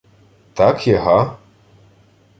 [0.53, 1.37] —Так є, га?